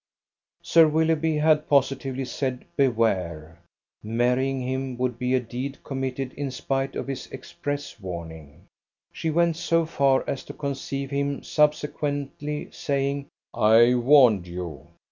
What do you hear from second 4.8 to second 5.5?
would be a